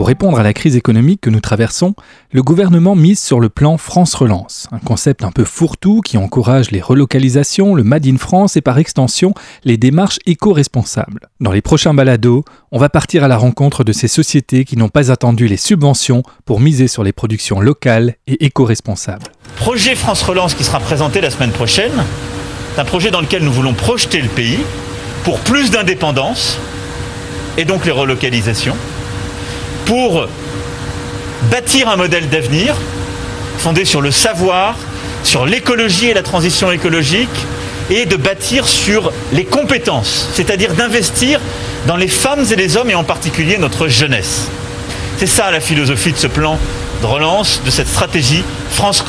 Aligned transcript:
Pour 0.00 0.06
répondre 0.06 0.40
à 0.40 0.42
la 0.42 0.54
crise 0.54 0.76
économique 0.76 1.20
que 1.20 1.28
nous 1.28 1.40
traversons, 1.40 1.94
le 2.32 2.42
gouvernement 2.42 2.96
mise 2.96 3.22
sur 3.22 3.38
le 3.38 3.50
plan 3.50 3.76
France 3.76 4.14
Relance, 4.14 4.66
un 4.72 4.78
concept 4.78 5.24
un 5.24 5.30
peu 5.30 5.44
fourre-tout 5.44 6.00
qui 6.00 6.16
encourage 6.16 6.70
les 6.70 6.80
relocalisations, 6.80 7.74
le 7.74 7.84
Made 7.84 8.06
in 8.06 8.16
France 8.16 8.56
et 8.56 8.62
par 8.62 8.78
extension 8.78 9.34
les 9.62 9.76
démarches 9.76 10.18
éco-responsables. 10.24 11.28
Dans 11.40 11.52
les 11.52 11.60
prochains 11.60 11.92
balados, 11.92 12.46
on 12.72 12.78
va 12.78 12.88
partir 12.88 13.24
à 13.24 13.28
la 13.28 13.36
rencontre 13.36 13.84
de 13.84 13.92
ces 13.92 14.08
sociétés 14.08 14.64
qui 14.64 14.78
n'ont 14.78 14.88
pas 14.88 15.12
attendu 15.12 15.46
les 15.46 15.58
subventions 15.58 16.22
pour 16.46 16.60
miser 16.60 16.88
sur 16.88 17.04
les 17.04 17.12
productions 17.12 17.60
locales 17.60 18.14
et 18.26 18.46
éco-responsables. 18.46 19.26
Projet 19.56 19.94
France 19.96 20.22
Relance 20.22 20.54
qui 20.54 20.64
sera 20.64 20.80
présenté 20.80 21.20
la 21.20 21.28
semaine 21.28 21.52
prochaine, 21.52 21.92
c'est 22.74 22.80
un 22.80 22.86
projet 22.86 23.10
dans 23.10 23.20
lequel 23.20 23.44
nous 23.44 23.52
voulons 23.52 23.74
projeter 23.74 24.22
le 24.22 24.30
pays 24.30 24.60
pour 25.24 25.40
plus 25.40 25.70
d'indépendance 25.70 26.58
et 27.58 27.66
donc 27.66 27.84
les 27.84 27.92
relocalisations 27.92 28.76
pour 29.90 30.28
bâtir 31.50 31.88
un 31.88 31.96
modèle 31.96 32.28
d'avenir 32.28 32.76
fondé 33.58 33.84
sur 33.84 34.00
le 34.00 34.12
savoir, 34.12 34.76
sur 35.24 35.46
l'écologie 35.46 36.06
et 36.06 36.14
la 36.14 36.22
transition 36.22 36.70
écologique, 36.70 37.28
et 37.90 38.06
de 38.06 38.14
bâtir 38.14 38.68
sur 38.68 39.12
les 39.32 39.44
compétences, 39.44 40.28
c'est-à-dire 40.32 40.74
d'investir 40.74 41.40
dans 41.88 41.96
les 41.96 42.06
femmes 42.06 42.44
et 42.52 42.54
les 42.54 42.76
hommes, 42.76 42.90
et 42.90 42.94
en 42.94 43.02
particulier 43.02 43.58
notre 43.58 43.88
jeunesse. 43.88 44.46
C'est 45.18 45.26
ça 45.26 45.50
la 45.50 45.58
philosophie 45.58 46.12
de 46.12 46.18
ce 46.18 46.28
plan 46.28 46.56
de 47.02 47.06
relance, 47.06 47.60
de 47.66 47.70
cette 47.70 47.88
stratégie 47.88 48.44
France, 48.70 49.02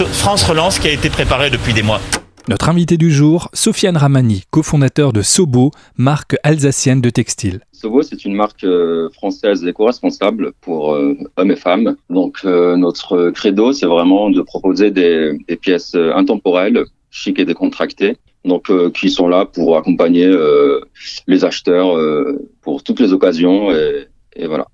Relance 0.44 0.80
qui 0.80 0.88
a 0.88 0.91
été 0.91 1.11
préparée 1.11 1.52
depuis 1.52 1.73
des 1.73 1.84
mois. 1.84 2.02
Notre 2.48 2.70
invité 2.70 2.98
du 2.98 3.12
jour, 3.12 3.50
Sofiane 3.54 3.98
Ramani, 3.98 4.44
cofondateur 4.50 5.13
de 5.13 5.22
Sobo, 5.22 5.70
marque 5.95 6.36
alsacienne 6.41 7.00
de 7.00 7.12
textile. 7.12 7.62
Sobo, 7.72 8.02
c'est 8.02 8.26
une 8.26 8.34
marque 8.34 8.64
euh, 8.64 9.09
française 9.12 9.64
éco-responsable 9.64 10.53
pour 10.59 10.95
euh, 10.95 11.16
hommes 11.38 11.52
et 11.52 11.56
femmes. 11.56 11.95
Donc, 12.09 12.39
euh, 12.44 12.78
notre 12.78 13.30
credo, 13.30 13.73
c'est 13.73 13.86
vraiment 13.86 14.31
de 14.31 14.42
proposer 14.42 14.89
des, 14.89 15.38
pièces 15.62 15.94
intemporelles, 15.95 16.86
chic 17.12 17.38
et 17.38 17.45
décontractées, 17.45 18.17
donc 18.44 18.72
qui 18.94 19.12
sont 19.12 19.28
là 19.28 19.45
pour 19.45 19.78
accompagner 19.78 20.34
les 21.28 21.45
acheteurs 21.45 21.95
pour 22.62 22.81
toutes 22.81 23.00
les 23.00 23.14
occasions 23.14 23.69
et 23.72 24.47
voilà. 24.47 24.67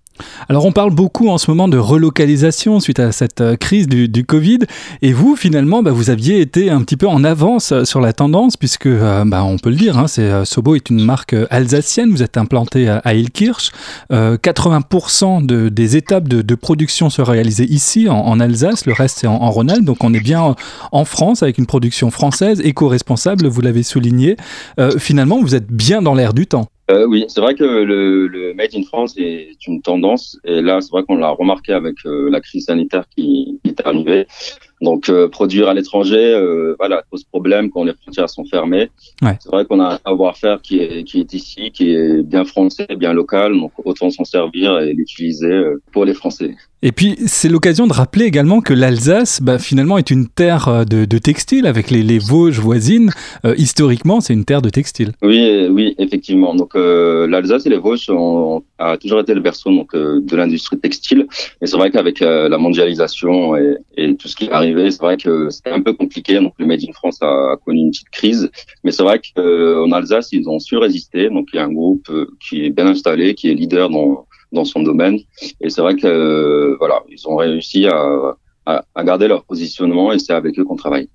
Alors 0.49 0.65
on 0.65 0.71
parle 0.71 0.91
beaucoup 0.91 1.29
en 1.29 1.37
ce 1.37 1.51
moment 1.51 1.67
de 1.67 1.77
relocalisation 1.77 2.79
suite 2.79 2.99
à 2.99 3.11
cette 3.11 3.41
euh, 3.41 3.55
crise 3.55 3.87
du, 3.87 4.25
Covid. 4.25 4.59
Et 5.01 5.13
vous 5.13 5.35
finalement 5.35 5.83
bah, 5.83 5.91
vous 5.91 6.09
aviez 6.09 6.41
été 6.41 6.69
un 6.69 6.81
petit 6.81 6.97
peu 6.97 7.07
en 7.07 7.23
avance 7.23 7.71
euh, 7.71 7.85
sur 7.85 8.01
la 8.01 8.13
tendance 8.13 8.57
puisque 8.57 8.87
euh, 8.87 9.23
bah, 9.25 9.43
on 9.43 9.57
peut 9.57 9.69
le 9.69 9.75
dire, 9.75 9.97
hein, 9.97 10.07
c'est, 10.07 10.45
Sobo 10.45 10.75
est 10.75 10.89
une 10.89 11.03
marque 11.03 11.35
alsacienne, 11.49 12.11
vous 12.11 12.23
êtes 12.23 12.37
implanté 12.37 12.89
à, 12.89 13.13
Ilkirch, 13.13 13.71
80% 14.11 15.45
de, 15.45 15.69
des 15.69 15.97
étapes 15.97 16.27
de, 16.27 16.55
production 16.55 17.09
se 17.09 17.21
réalisées 17.21 17.65
ici 17.65 18.09
en, 18.09 18.39
Alsace, 18.39 18.85
le 18.85 18.93
reste 18.93 19.19
c'est 19.19 19.27
en, 19.27 19.35
en 19.35 19.51
Rhône-Alpes, 19.51 19.85
donc 19.85 20.03
on 20.03 20.13
est 20.13 20.19
bien 20.19 20.55
en 20.91 21.05
France 21.05 21.43
avec 21.43 21.57
une 21.57 21.65
production 21.65 22.11
française 22.11 22.61
éco-responsable, 22.61 23.47
vous 23.47 23.61
l'avez 23.61 23.83
souligné. 23.83 24.37
finalement 24.97 25.39
vous 25.41 25.55
êtes 25.55 25.67
bien 25.67 26.01
dans 26.01 26.13
l'air 26.13 26.33
du 26.33 26.47
temps. 26.47 26.67
Euh, 26.89 27.05
oui, 27.05 27.25
c'est 27.27 27.41
vrai 27.41 27.53
que 27.53 27.65
le, 27.65 28.27
le, 28.27 28.53
Made 28.53 28.73
in 28.73 28.83
France 28.83 29.15
est 29.17 29.67
une 29.67 29.81
tendance 29.81 30.39
et 30.45 30.61
là, 30.61 30.79
c'est 30.79 30.91
vrai 30.91 31.03
qu'on 31.03 31.17
l'a 31.17 31.29
remarqué 31.29 31.73
avec 31.73 31.95
euh, 32.05 32.29
la 32.29 32.39
crise 32.39 32.65
sanitaire 32.65 33.03
qui, 33.09 33.59
qui 33.63 33.69
est 33.71 33.85
arrivée. 33.85 34.25
Donc 34.81 35.09
euh, 35.09 35.27
produire 35.27 35.69
à 35.69 35.73
l'étranger, 35.73 36.33
euh, 36.35 36.75
voilà, 36.77 37.01
pose 37.09 37.23
problème 37.23 37.71
quand 37.71 37.83
les 37.83 37.93
frontières 37.93 38.29
sont 38.29 38.45
fermées. 38.45 38.89
Ouais. 39.23 39.35
C'est 39.39 39.49
vrai 39.49 39.65
qu'on 39.65 39.79
a 39.79 39.95
un 39.95 39.99
savoir-faire 40.05 40.61
qui 40.61 40.79
est 40.79 41.03
qui 41.03 41.19
est 41.19 41.33
ici, 41.33 41.71
qui 41.71 41.91
est 41.91 42.21
bien 42.21 42.45
français, 42.45 42.85
bien 42.95 43.13
local, 43.13 43.57
donc 43.57 43.71
autant 43.83 44.11
s'en 44.11 44.23
servir 44.23 44.77
et 44.79 44.93
l'utiliser 44.93 45.47
euh, 45.47 45.81
pour 45.91 46.05
les 46.05 46.13
Français. 46.13 46.55
Et 46.83 46.91
puis 46.91 47.15
c'est 47.25 47.49
l'occasion 47.49 47.87
de 47.87 47.93
rappeler 47.93 48.25
également 48.25 48.61
que 48.61 48.71
l'Alsace, 48.71 49.41
bah, 49.41 49.57
finalement, 49.57 49.97
est 49.97 50.11
une 50.11 50.27
terre 50.27 50.85
de, 50.85 51.05
de 51.05 51.17
textile 51.17 51.65
avec 51.65 51.89
les, 51.89 52.03
les 52.03 52.19
Vosges 52.19 52.59
voisines. 52.59 53.09
Euh, 53.45 53.55
historiquement, 53.57 54.21
c'est 54.21 54.33
une 54.33 54.45
terre 54.45 54.61
de 54.61 54.69
textile. 54.69 55.13
Oui, 55.23 55.67
oui, 55.71 55.95
effectivement. 55.97 56.53
Donc 56.53 56.75
l'Alsace 56.75 57.65
et 57.65 57.69
les 57.69 57.79
Vosges 57.79 58.11
ont, 58.11 58.61
a 58.77 58.97
toujours 58.97 59.19
été 59.19 59.33
le 59.33 59.41
berceau 59.41 59.71
donc 59.71 59.95
de 59.95 60.35
l'industrie 60.35 60.79
textile. 60.79 61.27
Et 61.61 61.67
c'est 61.67 61.77
vrai 61.77 61.91
qu'avec 61.91 62.19
la 62.19 62.57
mondialisation 62.57 63.55
et, 63.55 63.77
et 63.95 64.15
tout 64.15 64.27
ce 64.27 64.35
qui 64.35 64.49
arrive 64.49 64.77
c'est 64.91 65.01
vrai 65.01 65.17
que 65.17 65.49
c'était 65.49 65.71
un 65.71 65.81
peu 65.81 65.93
compliqué. 65.93 66.35
Donc 66.39 66.53
le 66.57 66.65
Made 66.65 66.83
in 66.87 66.93
France 66.93 67.21
a, 67.21 67.55
connu 67.65 67.81
une 67.81 67.91
petite 67.91 68.09
crise, 68.09 68.49
mais 68.83 68.91
c'est 68.91 69.03
vrai 69.03 69.19
qu'en 69.19 69.41
euh, 69.41 69.91
Alsace, 69.91 70.29
ils 70.31 70.47
ont 70.49 70.59
su 70.59 70.77
résister. 70.77 71.29
Donc 71.29 71.47
il 71.53 71.57
y 71.57 71.59
a 71.59 71.65
un 71.65 71.71
groupe 71.71 72.07
euh, 72.09 72.27
qui 72.39 72.65
est 72.65 72.69
bien 72.69 72.87
installé, 72.87 73.35
qui 73.35 73.49
est 73.49 73.53
leader 73.53 73.89
dans 73.89 74.25
dans 74.53 74.63
son 74.63 74.81
domaine. 74.81 75.19
Et 75.61 75.69
c'est 75.69 75.81
vrai 75.81 75.95
que 75.95 76.07
euh, 76.07 76.77
voilà, 76.79 77.03
ils 77.09 77.27
ont 77.27 77.35
réussi 77.35 77.85
à, 77.87 78.35
à, 78.65 78.85
à 78.95 79.03
garder 79.03 79.27
leur 79.27 79.43
positionnement 79.43 80.13
et 80.13 80.19
c'est 80.19 80.33
avec 80.33 80.57
eux 80.57 80.63
qu'on 80.63 80.77
travaille. 80.77 81.09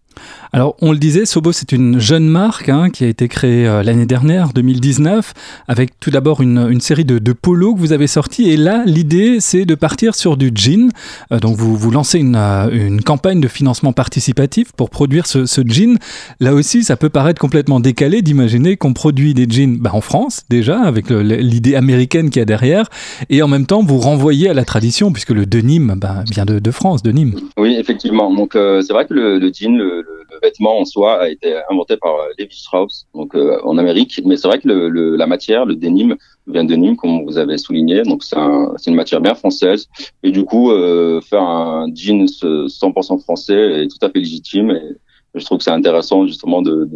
Alors, 0.55 0.77
on 0.83 0.93
le 0.93 0.99
disait, 0.99 1.25
Sobo, 1.25 1.51
c'est 1.51 1.73
une 1.73 1.99
jeune 1.99 2.29
marque 2.29 2.69
hein, 2.69 2.91
qui 2.91 3.05
a 3.05 3.09
été 3.09 3.27
créée 3.27 3.67
euh, 3.67 3.83
l'année 3.83 4.05
dernière, 4.05 4.53
2019, 4.53 5.33
avec 5.67 5.99
tout 5.99 6.11
d'abord 6.11 6.43
une, 6.43 6.79
série 6.81 7.07
de, 7.07 7.19
de, 7.19 7.33
polos 7.33 7.75
que 7.75 7.81
vous 7.81 7.95
avez 7.95 8.07
sortis. 8.07 8.51
Et 8.51 8.59
là, 8.59 8.83
l'idée, 8.85 9.39
c'est 9.41 9.65
de 9.65 9.75
partir 9.75 10.15
sur 10.15 10.37
du 10.37 10.51
jean. 10.55 10.91
Euh, 11.33 11.39
donc, 11.39 11.57
vous, 11.57 11.75
vous 11.75 11.91
lancez 11.91 12.19
une, 12.19 12.37
euh, 12.37 12.69
une, 12.71 13.01
campagne 13.01 13.41
de 13.41 13.49
financement 13.49 13.95
participatif 13.95 14.73
pour 14.73 14.91
produire 14.91 15.27
ce, 15.27 15.47
jean. 15.65 15.97
Là 16.39 16.53
aussi, 16.53 16.85
ça 16.85 16.97
peut 16.97 17.09
paraître 17.09 17.41
complètement 17.41 17.81
décalé 17.81 18.21
d'imaginer 18.21 18.77
qu'on 18.77 18.93
produit 18.93 19.33
des 19.33 19.47
jeans 19.49 19.79
bah, 19.79 19.93
en 19.95 20.03
France, 20.03 20.43
déjà, 20.51 20.81
avec 20.81 21.09
l'idée 21.09 21.77
américaine 21.77 22.29
qu'il 22.29 22.41
y 22.41 22.43
a 22.43 22.47
derrière. 22.47 22.91
Et 23.31 23.43
en 23.43 23.49
même 23.49 23.65
temps, 23.65 23.83
vous 23.83 23.99
renvoyez 23.99 24.51
à 24.51 24.55
la 24.55 24.67
tradition, 24.67 25.13
puisque 25.13 25.31
le 25.31 25.47
denim 25.47 25.95
bah, 25.97 26.25
vient 26.31 26.45
de, 26.45 26.59
de, 26.59 26.71
France, 26.71 27.03
de 27.03 27.11
Nîmes. 27.11 27.37
Oui, 27.57 27.77
effectivement. 27.79 28.35
Donc, 28.35 28.51
c'est 28.53 28.93
vrai 28.93 29.07
que 29.07 29.15
le, 29.15 29.39
le 29.39 29.51
jean, 29.51 29.79
le 29.79 30.02
le, 30.03 30.39
vêtement 30.43 30.79
en 30.79 30.85
soi 30.85 31.23
a 31.23 31.29
été 31.29 31.55
inventé 31.71 31.97
par 31.97 32.15
euh, 32.15 32.29
Levi 32.39 32.57
Strauss, 32.57 33.07
donc 33.15 33.35
euh, 33.35 33.61
en 33.65 33.79
Amérique. 33.79 34.21
Mais 34.25 34.37
c'est 34.37 34.49
vrai 34.49 34.59
que 34.59 34.69
la 34.69 35.27
matière, 35.27 35.65
le 35.65 35.77
denim, 35.77 36.17
vient 36.47 36.65
de 36.65 36.75
Nîmes, 36.75 36.97
comme 36.97 37.25
vous 37.25 37.39
avez 37.39 37.59
souligné. 37.59 38.03
Donc 38.03 38.25
c'est 38.25 38.37
un, 38.37 38.75
une 38.87 38.95
matière 38.95 39.21
bien 39.21 39.35
française. 39.35 39.89
Et 40.23 40.31
du 40.31 40.45
coup, 40.45 40.71
euh, 40.71 41.21
faire 41.21 41.43
un 41.43 41.87
jeans 41.95 42.27
100% 42.27 43.21
français 43.21 43.83
est 43.83 43.89
tout 43.89 44.05
à 44.05 44.11
fait 44.11 44.19
légitime. 44.19 44.71
Et, 44.71 44.97
je 45.35 45.45
trouve 45.47 45.59
que 45.59 45.65
c'est 45.65 45.71
intéressant 45.71 46.27
justement 46.27 46.61
de, 46.61 46.87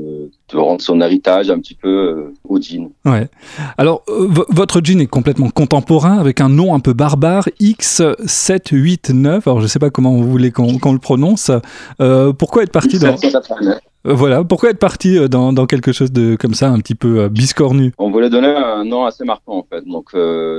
de, 0.53 0.57
rendre 0.57 0.81
son 0.81 1.01
héritage 1.01 1.51
un 1.51 1.59
petit 1.59 1.75
peu 1.75 1.89
euh, 1.89 2.35
au 2.49 2.61
jean. 2.61 2.91
Ouais. 3.05 3.29
Alors 3.79 4.03
votre 4.07 4.81
jean 4.83 5.01
est 5.01 5.07
complètement 5.07 5.51
contemporain 5.51 6.19
avec 6.19 6.41
un 6.41 6.49
nom 6.49 6.75
un 6.75 6.81
peu 6.81 6.93
barbare 6.93 7.49
X789. 7.61 9.43
Alors 9.47 9.61
je 9.61 9.67
sais 9.67 9.79
pas 9.79 9.91
comment 9.91 10.13
vous 10.13 10.31
voulez 10.31 10.51
qu'on 10.51 10.93
le 10.93 10.99
prononce. 10.99 11.51
Euh, 12.01 12.33
pourquoi 12.33 12.63
être 12.63 12.73
parti 12.73 12.99
dans 12.99 13.17
euh, 14.07 14.15
voilà, 14.15 14.45
pourquoi 14.45 14.71
être 14.71 14.79
parti 14.79 15.19
euh, 15.19 15.29
dans, 15.29 15.53
dans, 15.53 15.67
quelque 15.67 15.93
chose 15.93 16.13
de 16.13 16.37
comme 16.37 16.55
ça, 16.55 16.71
un 16.71 16.79
petit 16.79 16.95
peu 16.95 17.21
euh, 17.21 17.29
biscornu? 17.29 17.93
On 17.99 18.11
voulait 18.11 18.31
donner 18.31 18.49
un 18.49 18.85
nom 18.85 19.05
assez 19.05 19.25
marquant 19.25 19.59
en 19.59 19.67
fait. 19.69 19.85
Donc 19.85 20.11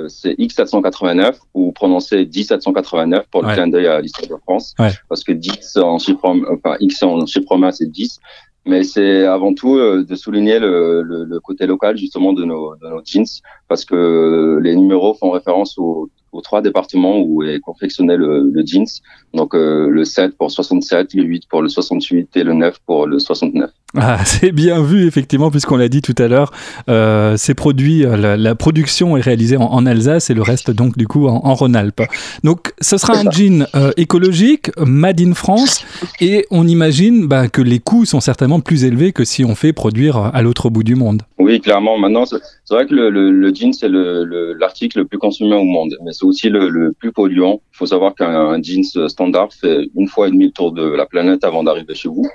c'est 0.09 0.33
X789 0.33 1.35
ou 1.53 1.71
prononcer 1.71 2.25
10789 2.25 3.25
pour 3.31 3.43
le 3.43 3.53
clin 3.53 3.67
d'œil 3.67 3.87
à 3.87 4.01
l'histoire 4.01 4.27
de 4.29 4.41
France, 4.43 4.75
parce 5.09 5.23
que 5.23 5.31
10 5.31 5.77
en 5.77 5.97
chiffre, 5.99 6.19
enfin 6.25 6.75
X 6.79 7.03
en 7.03 7.25
chiffre 7.25 7.47
romain 7.49 7.71
c'est 7.71 7.89
10, 7.89 8.19
mais 8.67 8.83
c'est 8.83 9.25
avant 9.25 9.53
tout 9.53 9.77
de 9.77 10.15
souligner 10.15 10.59
le, 10.59 11.01
le, 11.01 11.39
côté 11.39 11.65
local 11.65 11.97
justement 11.97 12.33
de 12.33 12.43
nos, 12.43 12.75
de 12.75 12.87
nos 12.87 13.01
jeans 13.03 13.25
parce 13.67 13.85
que 13.85 14.59
les 14.61 14.75
numéros 14.75 15.13
font 15.13 15.31
référence 15.31 15.77
aux, 15.77 16.09
aux 16.37 16.41
trois 16.41 16.61
départements 16.61 17.19
où 17.19 17.41
est 17.41 17.59
confectionné 17.59 18.15
le, 18.15 18.49
le 18.53 18.63
jeans. 18.65 18.85
Donc 19.33 19.55
euh, 19.55 19.89
le 19.89 20.05
7 20.05 20.37
pour 20.37 20.51
67, 20.51 21.15
le 21.15 21.23
8 21.23 21.43
pour 21.49 21.61
le 21.63 21.69
68 21.69 22.37
et 22.37 22.43
le 22.43 22.53
9 22.53 22.79
pour 22.85 23.07
le 23.07 23.17
69. 23.17 23.71
Ah, 23.95 24.19
c'est 24.25 24.51
bien 24.51 24.81
vu 24.83 25.07
effectivement 25.07 25.49
puisqu'on 25.49 25.77
l'a 25.77 25.87
dit 25.87 26.01
tout 26.01 26.15
à 26.17 26.27
l'heure, 26.27 26.51
euh, 26.89 27.37
ces 27.37 27.53
produits, 27.53 28.05
euh, 28.05 28.17
la, 28.17 28.37
la, 28.37 28.53
production 28.53 29.15
est 29.17 29.21
réalisée 29.21 29.57
en, 29.57 29.63
en, 29.63 29.85
Alsace 29.85 30.29
et 30.29 30.33
le 30.33 30.41
reste 30.41 30.71
donc 30.71 30.97
du 30.97 31.07
coup 31.07 31.27
en, 31.27 31.41
en 31.43 31.53
Rhône-Alpes. 31.55 32.03
Donc 32.43 32.73
ce 32.81 32.97
sera 32.97 33.17
un 33.17 33.31
jean 33.31 33.65
euh, 33.75 33.91
écologique, 33.97 34.69
made 34.77 35.21
in 35.21 35.33
France 35.33 35.85
et 36.19 36.45
on 36.51 36.67
imagine 36.67 37.27
bah, 37.27 37.47
que 37.47 37.61
les 37.61 37.79
coûts 37.79 38.05
sont 38.05 38.19
certainement 38.19 38.59
plus 38.59 38.83
élevés 38.83 39.13
que 39.13 39.23
si 39.23 39.45
on 39.45 39.55
fait 39.55 39.73
produire 39.73 40.17
à 40.17 40.41
l'autre 40.41 40.69
bout 40.69 40.83
du 40.83 40.95
monde. 40.95 41.23
Oui, 41.39 41.61
clairement. 41.61 41.97
Maintenant, 41.97 42.25
c'est 42.25 42.37
vrai 42.69 42.85
que 42.85 42.93
le, 42.93 43.09
le, 43.09 43.31
le 43.31 43.53
jean 43.53 43.71
c'est 43.71 43.87
l'article 43.89 44.97
le, 44.97 45.03
le, 45.03 45.07
plus 45.07 45.17
consommé 45.17 45.55
au 45.55 45.63
monde, 45.63 45.95
mais 46.03 46.11
c'est 46.11 46.25
aussi 46.27 46.49
le, 46.49 46.93
plus 46.93 47.11
polluant. 47.11 47.61
Il 47.73 47.77
faut 47.77 47.85
savoir 47.85 48.15
qu'un 48.15 48.61
jeans 48.61 49.07
standard 49.07 49.53
fait 49.53 49.89
une 49.95 50.07
fois 50.07 50.27
et 50.27 50.31
demi 50.31 50.45
le 50.45 50.51
tour 50.51 50.71
de 50.71 50.83
la 50.83 51.05
planète 51.05 51.43
avant 51.43 51.63
d'arriver 51.63 51.95
chez 51.95 52.09
vous. 52.09 52.25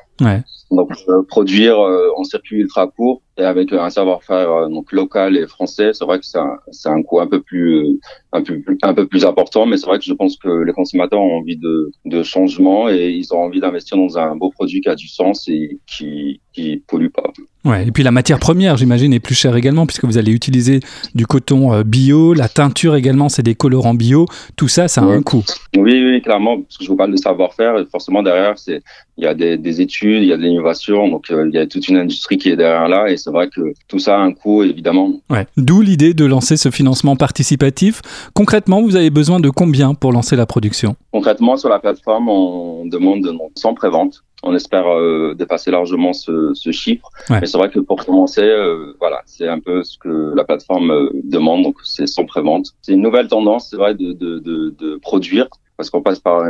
Donc 0.71 0.91
produire 1.29 1.79
en 1.79 2.25
circuit 2.25 2.61
ultra 2.61 2.87
court 2.87 3.21
et 3.37 3.45
avec 3.45 3.73
un 3.73 3.91
savoir-faire 3.91 4.69
donc 4.71 4.91
local 4.93 5.37
et 5.37 5.47
français, 5.47 5.91
c'est 5.93 6.05
vrai 6.05 6.19
que 6.19 6.25
c'est 6.25 6.39
un, 6.39 6.59
un 6.87 7.03
coût 7.03 7.21
un 7.21 7.27
peu 7.27 7.43
plus 7.43 7.99
un 8.33 8.43
peu 8.43 8.59
plus, 8.61 8.79
un 8.83 8.95
peu 8.95 9.07
plus 9.07 9.25
important, 9.27 9.67
mais 9.67 9.77
c'est 9.77 9.87
vrai 9.87 9.99
que 9.99 10.05
je 10.05 10.15
pense 10.15 10.37
que 10.37 10.49
les 10.49 10.73
consommateurs 10.73 11.21
ont 11.21 11.39
envie 11.39 11.59
de, 11.59 11.93
de 12.07 12.23
changement 12.23 12.89
et 12.89 13.11
ils 13.11 13.35
ont 13.35 13.43
envie 13.43 13.61
d'investir 13.61 13.99
dans 13.99 14.17
un 14.19 14.35
beau 14.37 14.51
produit 14.51 14.81
qui 14.81 14.89
a 14.89 14.95
du 14.95 15.09
sens 15.09 15.47
et 15.49 15.79
qui 15.87 16.41
qui 16.53 16.83
pollue 16.87 17.09
pas. 17.09 17.25
Ouais, 17.65 17.87
et 17.87 17.93
puis 17.93 18.03
la 18.03 18.11
matière 18.11 18.39
première, 18.39 18.77
j'imagine, 18.77 19.13
est 19.15 19.21
plus 19.21 19.35
chère 19.35 19.57
également 19.57 19.87
puisque 19.87 20.05
vous 20.05 20.19
allez 20.19 20.33
utiliser 20.33 20.81
du 21.15 21.27
coton 21.27 21.73
euh, 21.73 21.83
bio, 21.83 22.35
la 22.35 22.49
teinture 22.49 22.97
également, 22.97 23.29
c'est 23.29 23.43
des 23.43 23.55
colorants 23.55 23.95
bio. 23.95 24.27
Tout 24.57 24.69
ça, 24.69 24.89
ça 24.89 25.03
a 25.03 25.05
un 25.05 25.23
coût. 25.23 25.45
Oui, 25.77 26.05
oui, 26.05 26.21
clairement, 26.21 26.61
parce 26.61 26.77
que 26.77 26.85
je 26.85 26.91
vous 26.91 26.97
parle 26.97 27.13
de 27.13 27.17
savoir-faire, 27.17 27.79
et 27.79 27.87
forcément 27.87 28.23
derrière, 28.23 28.59
c'est 28.59 28.83
il 29.19 29.25
y 29.25 29.27
a 29.27 29.35
des, 29.35 29.59
des, 29.59 29.81
études, 29.81 30.23
il 30.23 30.29
y 30.29 30.33
a 30.33 30.37
de 30.37 30.43
l'innovation, 30.43 31.09
donc 31.09 31.31
euh, 31.31 31.49
il 31.49 31.55
y 31.55 31.59
a 31.59 31.67
toute 31.67 31.89
une 31.89 31.97
industrie 31.97 32.39
qui 32.39 32.49
est 32.49 32.57
derrière 32.57 32.89
là, 32.89 33.11
et 33.11 33.17
c'est 33.17 33.31
vrai 33.31 33.49
que 33.49 33.75
tout 33.89 33.99
ça 33.99 34.17
a 34.17 34.21
un 34.21 34.33
coût, 34.33 34.63
évidemment. 34.63 35.21
Ouais. 35.29 35.47
D'où 35.57 35.83
l'idée 35.83 36.15
de 36.15 36.25
lancer 36.25 36.57
ce 36.57 36.71
financement 36.71 37.15
participatif. 37.17 38.01
Concrètement, 38.35 38.81
vous 38.81 38.97
avez 38.97 39.11
besoin 39.11 39.39
de 39.39 39.51
combien 39.51 39.95
pour 39.95 40.13
lancer 40.13 40.35
la 40.37 40.47
production? 40.47 40.97
Concrètement, 41.13 41.57
sur 41.57 41.69
la 41.69 41.79
plateforme, 41.79 42.29
on 42.29 42.87
demande 42.87 43.31
100 43.55 43.75
préventes 43.75 44.23
on 44.43 44.55
espère 44.55 44.89
euh, 44.89 45.35
dépasser 45.35 45.71
largement 45.71 46.13
ce, 46.13 46.53
ce 46.55 46.73
chiffre. 46.73 47.09
Mais 47.31 47.47
c'est 47.47 47.59
vrai 47.59 47.71
que 47.71 47.79
pour 47.79 48.05
commencer, 48.05 48.43
euh, 48.43 48.95
voilà, 48.99 49.23
c'est 49.25 49.47
un 49.47 49.61
peu 49.61 49.85
ce 49.85 49.97
que 49.99 50.35
la 50.35 50.45
plateforme 50.45 51.11
demande, 51.23 51.63
donc 51.63 51.77
c'est 51.85 52.09
sans 52.09 52.25
prévente. 52.25 52.71
C'est 52.83 52.93
une 52.93 53.03
nouvelle 53.03 53.29
tendance, 53.29 53.69
c'est 53.71 53.77
vrai, 53.77 53.95
de, 53.95 54.13
de, 54.13 54.41
de, 54.41 54.75
de, 54.79 54.97
produire 54.97 55.47
parce 55.77 55.91
qu'on 55.91 56.03
passe 56.03 56.21
par 56.21 56.45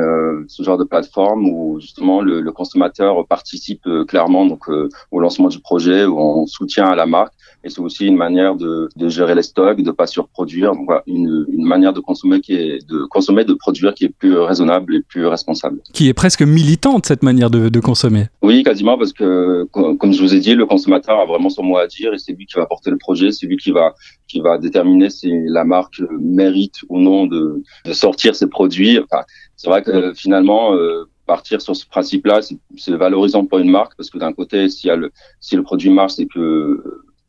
ce 0.48 0.62
genre 0.62 0.78
de 0.78 0.84
plateforme 0.84 1.48
où 1.48 1.80
justement 1.80 2.20
le, 2.20 2.40
le 2.40 2.52
consommateur 2.52 3.26
participe 3.26 3.88
clairement 4.08 4.46
donc 4.46 4.68
au 5.10 5.20
lancement 5.20 5.48
du 5.48 5.60
projet, 5.60 6.04
où 6.04 6.18
on 6.18 6.46
soutient 6.46 6.86
à 6.86 6.94
la 6.94 7.06
marque 7.06 7.34
et 7.64 7.70
c'est 7.70 7.80
aussi 7.80 8.06
une 8.06 8.16
manière 8.16 8.56
de, 8.56 8.88
de, 8.96 9.08
gérer 9.08 9.34
les 9.34 9.42
stocks, 9.42 9.80
de 9.80 9.90
pas 9.90 10.06
surproduire. 10.06 10.72
Donc 10.74 10.86
voilà, 10.86 11.02
une, 11.06 11.46
une, 11.48 11.64
manière 11.64 11.92
de 11.92 12.00
consommer 12.00 12.40
qui 12.40 12.54
est 12.54 12.86
de 12.88 13.04
consommer, 13.04 13.44
de 13.44 13.54
produire 13.54 13.94
qui 13.94 14.04
est 14.06 14.08
plus 14.08 14.36
raisonnable 14.38 14.96
et 14.96 15.02
plus 15.02 15.26
responsable. 15.26 15.80
Qui 15.92 16.08
est 16.08 16.14
presque 16.14 16.42
militante 16.42 17.06
cette 17.06 17.22
manière 17.22 17.50
de, 17.50 17.68
de 17.68 17.80
consommer. 17.80 18.26
Oui, 18.42 18.62
quasiment 18.62 18.98
parce 18.98 19.12
que 19.12 19.64
comme 19.72 20.12
je 20.12 20.22
vous 20.22 20.34
ai 20.34 20.40
dit, 20.40 20.54
le 20.54 20.66
consommateur 20.66 21.18
a 21.18 21.26
vraiment 21.26 21.50
son 21.50 21.62
mot 21.62 21.76
à 21.76 21.86
dire 21.86 22.12
et 22.12 22.18
c'est 22.18 22.32
lui 22.32 22.46
qui 22.46 22.54
va 22.56 22.66
porter 22.66 22.90
le 22.90 22.98
projet, 22.98 23.32
c'est 23.32 23.46
lui 23.46 23.56
qui 23.56 23.70
va 23.70 23.94
qui 24.28 24.40
va 24.40 24.58
déterminer 24.58 25.10
si 25.10 25.30
la 25.46 25.64
marque 25.64 26.00
mérite 26.18 26.76
ou 26.88 26.98
non 26.98 27.26
de, 27.26 27.62
de 27.84 27.92
sortir 27.92 28.34
ses 28.34 28.48
produits. 28.48 28.98
Enfin, 28.98 29.24
c'est 29.56 29.68
vrai 29.68 29.82
que 29.82 30.12
finalement. 30.14 30.74
Euh, 30.74 31.04
partir 31.24 31.62
sur 31.62 31.76
ce 31.76 31.86
principe-là, 31.86 32.40
c'est 32.76 32.96
valorisant 32.96 33.46
pour 33.46 33.58
une 33.58 33.70
marque 33.70 33.94
parce 33.96 34.10
que 34.10 34.18
d'un 34.18 34.32
côté, 34.32 34.68
si, 34.68 34.88
le, 34.88 35.12
si 35.40 35.56
le 35.56 35.62
produit 35.62 35.88
marche, 35.88 36.14
c'est 36.14 36.26
que 36.26 36.82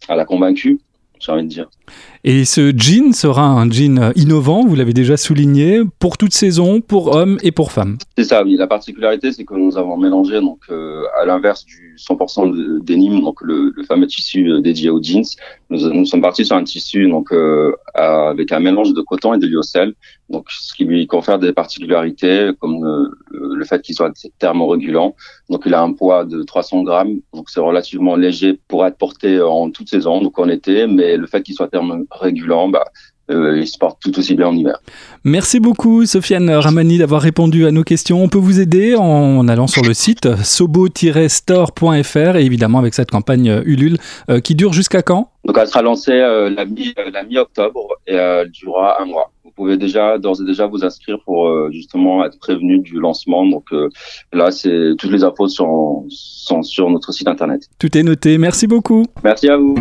elle 0.10 0.20
a 0.20 0.26
convaincu, 0.26 0.80
j'ai 1.20 1.32
envie 1.32 1.44
de 1.44 1.48
dire. 1.48 1.70
Et 2.26 2.46
ce 2.46 2.74
jean 2.76 3.14
sera 3.14 3.46
un 3.46 3.70
jean 3.70 4.12
innovant, 4.16 4.66
vous 4.66 4.76
l'avez 4.76 4.94
déjà 4.94 5.18
souligné, 5.18 5.82
pour 6.00 6.18
toute 6.18 6.34
saison, 6.34 6.82
pour 6.82 7.16
hommes 7.16 7.38
et 7.44 7.52
pour 7.52 7.72
femmes. 7.72 7.98
C'est 8.18 8.24
ça, 8.24 8.44
oui. 8.44 8.56
La 8.56 8.68
particularité, 8.68 9.32
c'est 9.32 9.44
que 9.44 9.54
nous 9.54 9.78
avons 9.78 9.98
mélangé, 9.98 10.40
donc, 10.40 10.60
euh, 10.70 11.04
à 11.22 11.26
l'inverse 11.26 11.66
du 11.66 11.96
100% 11.98 12.84
denim, 12.84 13.20
donc 13.22 13.42
le, 13.42 13.74
le, 13.76 13.84
fameux 13.84 14.08
tissu 14.08 14.50
euh, 14.50 14.62
dédié 14.62 14.90
aux 14.90 15.02
jeans, 15.02 15.24
nous, 15.70 15.90
nous, 15.90 16.06
sommes 16.06 16.22
partis 16.22 16.46
sur 16.46 16.56
un 16.56 16.64
tissu 16.64 17.10
donc 17.10 17.32
euh, 17.32 17.72
avec 17.94 18.52
un 18.52 18.60
mélange 18.60 18.94
de 18.94 19.02
coton 19.02 19.34
et 19.34 19.38
de 19.38 19.48
lyocell, 19.48 19.94
donc 20.30 20.48
ce 20.50 20.74
qui 20.74 20.86
lui 20.86 21.08
confère 21.08 21.40
des 21.40 21.54
particularités 21.54 22.52
comme 22.60 23.10
le 23.44 23.66
fait 23.66 23.82
qu'il 23.82 23.96
soit 23.96 24.12
thermorégulant. 24.40 25.16
Donc 25.50 25.64
il 25.66 25.74
a 25.74 25.82
un 25.82 25.94
poids 25.94 26.26
de 26.26 26.44
300 26.44 26.84
grammes, 26.84 27.20
donc 27.34 27.50
c'est 27.50 27.60
relativement 27.60 28.16
léger 28.16 28.60
pour 28.68 28.86
être 28.86 28.98
porté 28.98 29.42
en 29.42 29.72
toute 29.72 29.90
saison, 29.90 30.22
donc 30.22 30.38
en 30.40 30.50
été, 30.50 30.88
mais 30.88 31.18
le 31.18 31.28
fait 31.28 31.44
qu'il 31.44 31.56
soit 31.56 31.68
thermo 31.68 32.06
régulant, 32.12 32.70
bah, 32.70 32.86
euh, 33.32 33.58
il 33.58 33.68
se 33.68 33.78
porte 33.78 34.00
tout 34.02 34.18
aussi 34.20 34.36
bien 34.36 34.48
en 34.48 34.56
hiver. 34.56 34.78
Merci 35.24 35.62
beaucoup 35.62 36.06
Sofiane 36.06 36.50
Ramani 36.50 36.98
d'avoir 36.98 37.22
répondu 37.22 37.66
à 37.66 37.72
nos 37.72 37.84
questions. 37.84 38.22
On 38.22 38.28
peut 38.28 38.38
vous 38.38 38.60
aider 38.60 38.96
en 38.96 39.48
allant 39.48 39.68
sur 39.68 39.82
le 39.82 39.94
site 39.94 40.36
sobo-store.fr 40.44 42.36
et 42.36 42.46
évidemment 42.46 42.80
avec 42.80 42.94
cette 42.94 43.12
campagne 43.12 43.62
Ulule 43.66 43.98
euh, 44.30 44.42
qui 44.42 44.56
dure 44.56 44.74
jusqu'à 44.74 45.02
quand? 45.02 45.30
Donc 45.46 45.58
elle 45.58 45.68
sera 45.68 45.82
lancée 45.82 46.12
euh, 46.12 46.50
la 46.50 46.66
mi-octobre 47.24 47.88
et 48.08 48.16
elle 48.16 48.52
durera 48.52 49.02
un 49.02 49.06
mois. 49.06 49.32
Vous 49.46 49.52
pouvez 49.52 49.78
déjà 49.78 50.18
d'ores 50.18 50.42
et 50.42 50.46
déjà 50.46 50.68
vous 50.68 50.84
inscrire 50.84 51.20
pour 51.24 51.72
justement 51.72 52.26
être 52.26 52.40
prévenu 52.40 52.80
du 52.80 53.00
lancement. 53.00 53.46
Donc 53.46 53.66
là, 54.32 54.50
c'est 54.50 54.96
toutes 54.98 55.12
les 55.12 55.24
infos 55.24 55.48
sont, 55.48 56.06
sont 56.10 56.64
sur 56.64 56.90
notre 56.90 57.12
site 57.12 57.28
internet. 57.28 57.70
Tout 57.78 57.96
est 57.96 58.02
noté. 58.02 58.40
Merci 58.40 58.66
beaucoup. 58.66 59.06
Merci 59.24 59.50
à 59.50 59.58
vous. 59.58 59.76